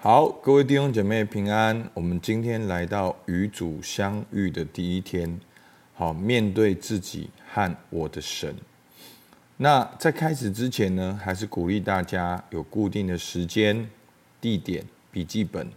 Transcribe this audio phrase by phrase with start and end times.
[0.00, 1.90] 好，各位弟兄姐妹平安。
[1.92, 5.40] 我们今天来到与主相遇的第一天，
[5.92, 8.54] 好，面对自己和我的神。
[9.56, 13.90] 那在开始之前呢，还是鼓励大家有固定的时间、
[14.40, 15.68] 地点、笔记本，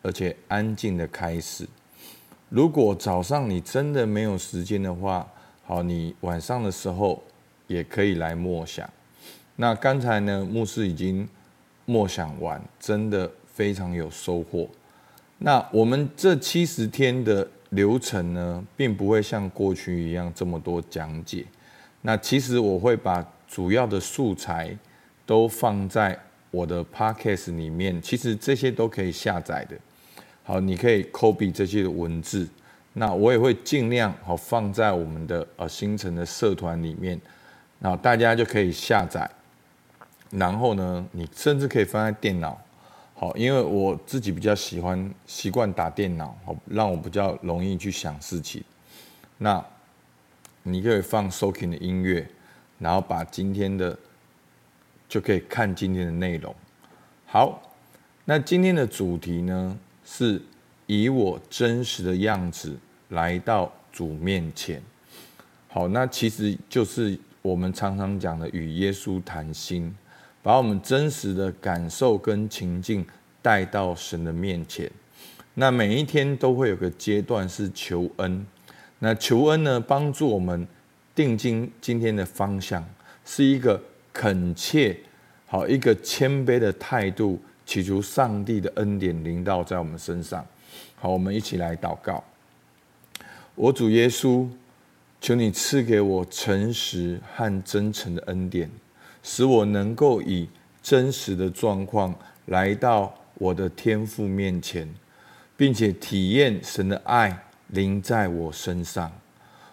[0.00, 1.68] 而且安静的开始。
[2.48, 5.26] 如果早上你真的没有时间的话，
[5.64, 7.20] 好，你晚上的时候
[7.66, 8.88] 也可以来默想。
[9.56, 11.28] 那刚才呢，牧师已经
[11.84, 13.28] 默想完，真的。
[13.56, 14.68] 非常有收获。
[15.38, 21.42] 那我们这七十天的流程呢，并不会像过去一样这么多讲解。
[22.02, 24.76] 那其实我会把主要的素材
[25.24, 26.18] 都放在
[26.50, 29.76] 我的 Podcast 里面，其实这些都可以下载的。
[30.42, 32.46] 好，你可以 copy 这些的文字。
[32.92, 37.18] 那我也会尽量好放在我们的呃新城的社团里面，
[37.80, 39.28] 然后大家就可以下载。
[40.30, 42.58] 然后呢，你甚至可以放在电脑。
[43.18, 48.62] 好，因为我自己比较喜欢习惯打电脑，好，让我比较容易去想事情。
[49.38, 49.64] 那
[50.62, 52.28] 你可以放 soaking 的音乐，
[52.78, 53.98] 然后把今天的
[55.08, 56.54] 就可以看今天的内容。
[57.24, 57.74] 好，
[58.26, 60.42] 那今天的主题呢，是
[60.84, 62.76] 以我真实的样子
[63.08, 64.82] 来到主面前。
[65.68, 69.96] 好，那其实就是我们常常讲的与耶稣谈心。
[70.46, 73.04] 把我们真实的感受跟情境
[73.42, 74.88] 带到神的面前。
[75.54, 78.46] 那每一天都会有个阶段是求恩。
[79.00, 80.64] 那求恩呢，帮助我们
[81.16, 82.88] 定睛今天的方向，
[83.24, 84.96] 是一个恳切、
[85.46, 90.46] 好一个谦卑的态度，祈求上帝的恩典临到在我们身上。
[90.94, 92.22] 好，我们一起来祷告。
[93.56, 94.46] 我主耶稣，
[95.20, 98.70] 求你赐给我诚实和真诚的恩典。
[99.28, 100.48] 使我能够以
[100.80, 104.88] 真实的状况来到我的天父面前，
[105.56, 109.10] 并且体验神的爱临在我身上。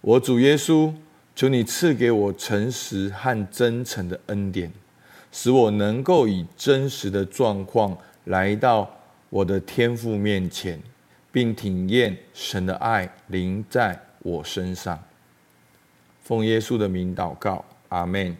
[0.00, 0.92] 我主耶稣，
[1.36, 4.72] 求你赐给我诚实和真诚的恩典，
[5.30, 8.90] 使我能够以真实的状况来到
[9.30, 10.82] 我的天父面前，
[11.30, 15.00] 并体验神的爱临在我身上。
[16.24, 18.36] 奉耶稣的名祷告，阿门。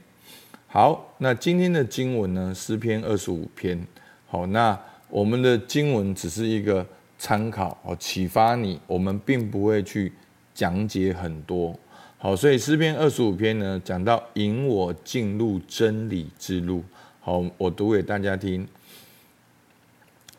[0.68, 2.52] 好，那今天的经文呢？
[2.54, 3.86] 诗篇二十五篇。
[4.26, 4.78] 好，那
[5.08, 6.84] 我们的经文只是一个
[7.16, 8.78] 参考哦，启发你。
[8.86, 10.12] 我们并不会去
[10.52, 11.74] 讲解很多。
[12.18, 16.82] 好，所以诗篇二十五篇呢，讲到引我进入真理之路。
[17.20, 18.66] 好，我读给大家听。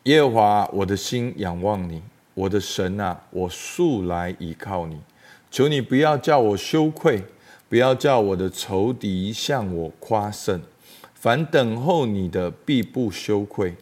[0.04, 2.02] 耶和华，我的心仰望你，
[2.34, 5.00] 我的神啊，我素来倚靠你。
[5.50, 7.24] 求你不要叫我羞愧。
[7.68, 10.60] 不要叫我的仇敌向我夸胜，
[11.14, 13.74] 凡等候你的必不羞愧，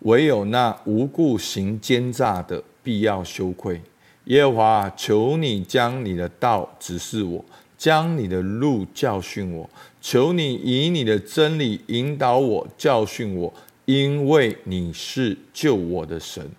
[0.00, 3.80] 唯有那无故行奸诈的必要羞愧。
[4.24, 7.44] 耶和华，求你将你的道指示我，
[7.78, 9.70] 将你的路教训我。
[10.00, 13.52] 求你以你的真理引导我，教训我，
[13.84, 16.50] 因为你是救我的神。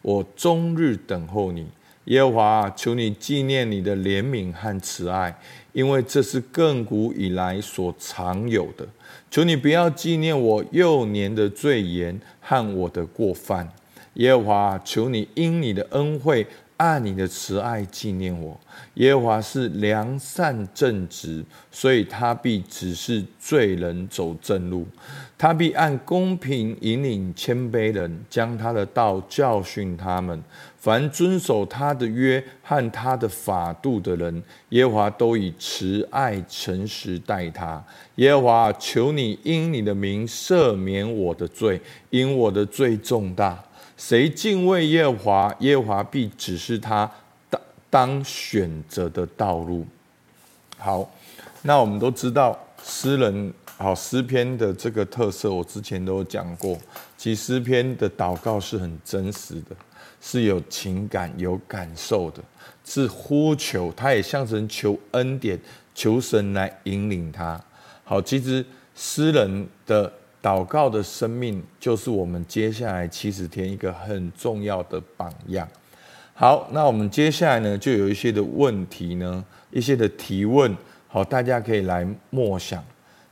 [0.00, 1.66] 我终日等候你。
[2.06, 5.34] 耶和华，求你纪念你的怜悯和慈爱，
[5.74, 8.86] 因为这是亘古以来所常有的。
[9.30, 13.68] 求你不要纪念我幼年的罪言和我的过犯。
[14.14, 16.46] 耶和华，求你因你的恩惠，
[16.76, 18.58] 按你的慈爱纪念我。
[18.94, 24.86] 耶和华是良善正直，所以他必指示罪人走正路。
[25.36, 30.40] 他必按公平引领谦卑人，将他的道教训他们。
[30.84, 37.82] 凡遵守他的约和他的法度的人，耶和华都以慈爱诚实待他。
[38.16, 41.80] 耶和华，求你因你的名赦免我的罪，
[42.10, 43.58] 因我的罪重大。
[43.96, 47.10] 谁敬畏耶和华，耶和华必指示他
[47.48, 47.58] 当
[47.88, 49.86] 当选择的道路。
[50.76, 51.10] 好，
[51.62, 53.54] 那我们都知道诗人。
[53.76, 56.78] 好，诗篇的这个特色，我之前都有讲过。
[57.18, 59.74] 其实诗篇的祷告是很真实的，
[60.20, 62.40] 是有情感、有感受的，
[62.84, 65.58] 是呼求，他也向神求恩典，
[65.92, 67.60] 求神来引领他。
[68.04, 68.64] 好，其实
[68.94, 70.10] 诗人的
[70.40, 75.68] 祷告的生命，就是我们接下来七十天一个很重要的榜样。
[76.32, 80.74] 好，那我们接下来呢，就有一些的问题呢，一些的提问，
[81.08, 82.82] 好，大家可以来默想。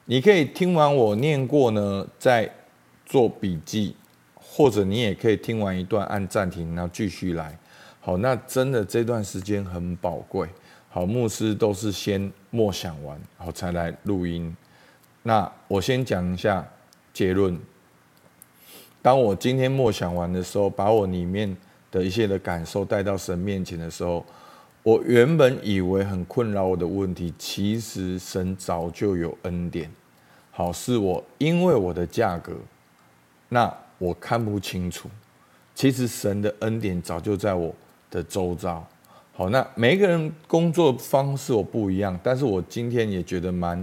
[0.07, 2.51] 你可以听完我念过呢，再
[3.07, 3.95] 做笔记，
[4.35, 7.57] 或者你也可以听完一段按暂停，然后继续来。
[8.01, 10.49] 好，那真的这段时间很宝贵。
[10.89, 14.55] 好，牧师都是先默想完，好才来录音。
[15.23, 16.69] 那我先讲一下
[17.15, 17.59] 结论。
[19.01, 21.57] 当我今天默想完的时候，把我里面
[21.91, 24.25] 的一些的感受带到神面前的时候，
[24.83, 29.89] 我原本以为很困扰我的问题，其实神早就有恩典。
[30.51, 32.53] 好，是我因为我的价格，
[33.49, 35.09] 那我看不清楚。
[35.75, 37.73] 其实神的恩典早就在我
[38.11, 38.85] 的周遭。
[39.35, 43.83] 好，那每一个人工作方式我不一样，但是我今天也觉得蛮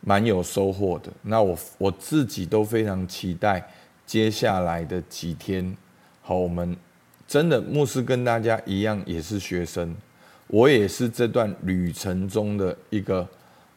[0.00, 1.10] 蛮有收获的。
[1.22, 3.64] 那我我自己都非常期待
[4.04, 5.74] 接下来的几天。
[6.20, 6.76] 好，我们
[7.28, 9.96] 真的牧师跟大家一样也是学生，
[10.48, 13.26] 我也是这段旅程中的一个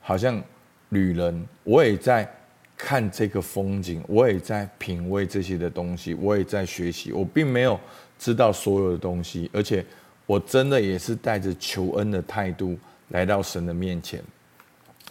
[0.01, 0.41] 好像
[0.89, 2.29] 旅人，我也在
[2.77, 7.11] 看这个风景，我也在品味这些的东西，我也在学习。
[7.11, 7.79] 我并没有
[8.17, 9.85] 知道所有的东西，而且。
[10.29, 12.77] 我真的也是带着求恩的态度
[13.07, 14.21] 来到神的面前。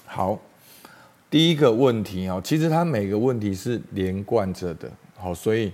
[0.06, 0.38] 好，
[1.28, 4.88] 第一个问题啊，其实它每个问题是连贯着的。
[5.16, 5.72] 好，所以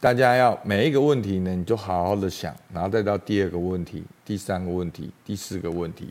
[0.00, 6.08] 大家要每一个问题呢，你就好好的想，然后再到第二个问题、第三个问题、第四个问题。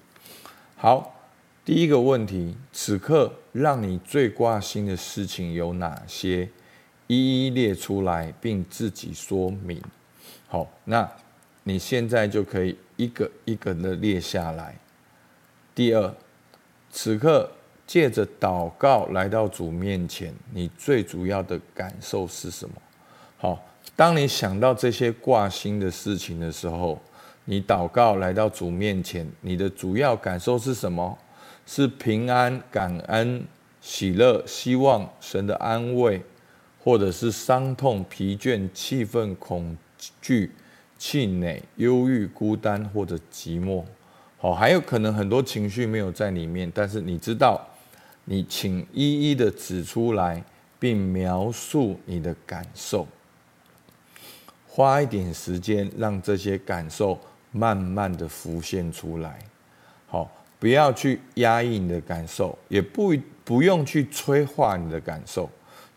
[0.75, 1.15] 好，
[1.65, 6.49] 第一个问题，此刻让你最挂心的事情有哪些？
[7.07, 9.81] 一一列出来，并自己说明。
[10.47, 11.09] 好，那。
[11.65, 14.75] 你现在就可以一个一个的列下来。
[15.73, 16.13] 第二，
[16.91, 17.49] 此刻
[17.87, 22.75] 借着祷告来到主面前，你最主要的感受是什么？
[23.37, 23.63] 好，
[23.95, 27.01] 当你想到这些挂心的事情的时候，
[27.45, 31.17] 你祷告来到主面前，你的主要感受是什么？
[31.65, 33.45] 是平安、感恩、
[33.81, 36.21] 喜乐、希望、神的安慰，
[36.83, 39.77] 或者是伤痛、疲倦、气愤、恐
[40.21, 40.51] 惧？
[40.95, 43.83] 气馁、忧郁、孤单或者寂寞，
[44.37, 47.59] 好，还有可能很多情绪没有在里面，但是你知道，
[48.23, 50.41] 你请一一的指出来，
[50.79, 53.05] 并描述你的感受，
[54.65, 57.19] 花一点时间让这些感受
[57.53, 59.39] 慢慢的浮现出来，
[60.07, 60.29] 好，
[60.59, 63.13] 不要去压抑你的感受，也不
[63.45, 65.49] 不用去催化你的感受，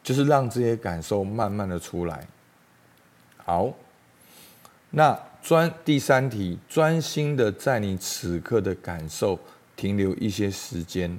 [0.05, 2.25] 就是让这些感受慢慢的出来，
[3.39, 3.73] 好。
[4.91, 9.39] 那专第三题，专心的在你此刻的感受
[9.75, 11.19] 停留一些时间，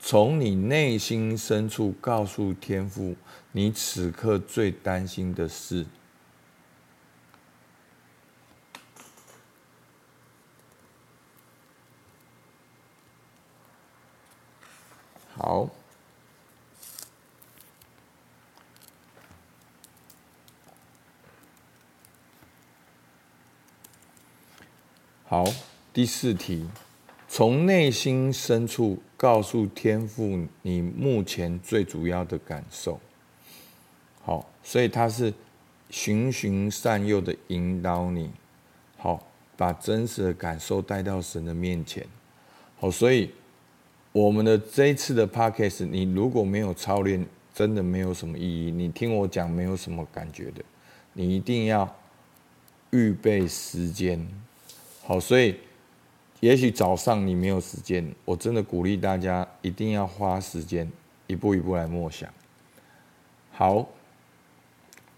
[0.00, 3.14] 从你内心深处告诉天父，
[3.52, 5.86] 你此刻最担心的事。
[15.38, 15.70] 好。
[25.24, 25.44] 好，
[25.92, 26.68] 第四题，
[27.28, 32.98] 从内心深处告诉天父你目前最主要的感受。
[34.24, 35.32] 好，所以他是
[35.90, 38.32] 循循善诱的引导你，
[38.96, 39.22] 好，
[39.56, 42.04] 把真实的感受带到神的面前。
[42.80, 43.30] 好，所以
[44.12, 47.24] 我们的这一次的 Podcast，你如果没有操练，
[47.54, 48.70] 真的没有什么意义。
[48.70, 50.62] 你听我讲，没有什么感觉的，
[51.12, 51.94] 你一定要
[52.90, 54.26] 预备时间。
[55.04, 55.56] 好，所以
[56.40, 60.90] 也许早上你没有时间，我真的鼓励大家一定要花时间，
[61.26, 62.32] 一步一步来默想。
[63.52, 63.88] 好，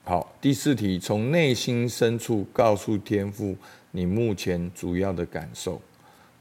[0.04, 3.56] 好，第四题，从内心深处告诉天赋
[3.92, 5.80] 你目前主要的感受。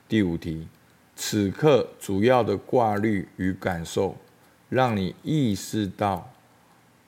[0.08, 0.68] 第五题，
[1.22, 4.16] 此刻主要的挂虑与感受，
[4.70, 6.32] 让你意识到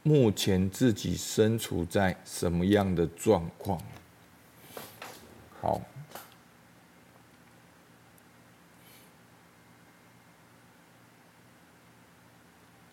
[0.04, 3.82] 目前自己身处在什么样的状况。
[5.62, 5.82] 好。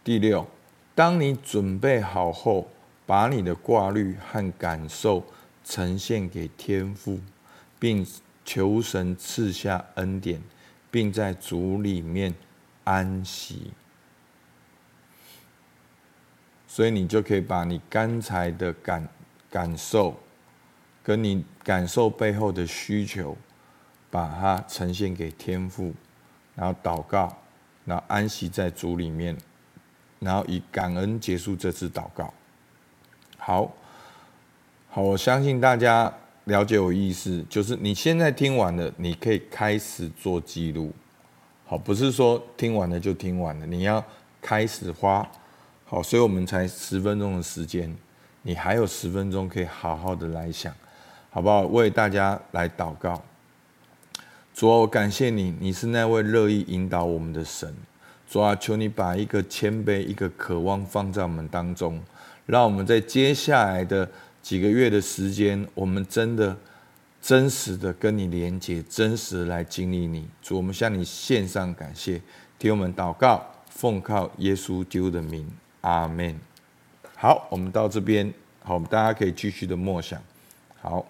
[0.05, 0.47] 第六，
[0.95, 2.69] 当你准备好后，
[3.05, 5.25] 把你的挂虑和感受
[5.65, 7.19] 呈现给天父，
[7.77, 8.07] 并
[8.45, 10.41] 求神赐下恩典，
[10.90, 12.35] 并在主里面
[12.85, 13.73] 安息。
[16.66, 19.09] 所以你就可以把你刚才的感
[19.50, 20.18] 感受，
[21.02, 23.37] 跟你感受背后的需求，
[24.11, 25.95] 把它呈现给天父，
[26.54, 27.37] 然后祷告，
[27.85, 29.37] 然后安息在主里面。
[30.21, 32.35] 然后以感恩结束这次祷告。
[33.37, 33.73] 好，
[34.90, 36.12] 好，我相信大家
[36.49, 40.90] 了解我意思，就是你现在听完了，你可以开始做记录。
[41.67, 44.02] 好，不是说听完了就听完了，你要
[44.40, 45.28] 开始花。
[45.85, 47.95] 好，所以我们才十分钟的时间，
[48.43, 50.75] 你还有十分钟可以好好的来想，
[51.28, 51.62] 好不好？
[51.67, 53.23] 为大家来祷告。
[54.55, 57.75] 主啊，我感谢你，你是那位乐意引导我们的神。
[58.26, 62.02] 主啊，求你把一个谦卑、一个渴望放在我们当中，
[62.47, 64.11] 让我们在接下来的
[64.42, 66.57] 几个月的时间，我们真的
[67.21, 70.28] 真实的跟你连接，真实来经历你。
[70.40, 72.21] 主，我们向你献上感谢，
[72.59, 75.47] 替我们祷告，奉靠耶稣基督的名，
[75.83, 76.38] 阿门。
[77.16, 80.23] 好，我们到这边，好，我们大家可以继续的默想。
[80.80, 81.04] 好。